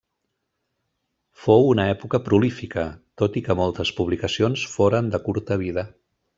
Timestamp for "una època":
1.73-2.21